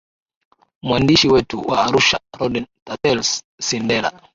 [0.81, 4.21] mwandishi wetu wa arusha rodn tatels sindela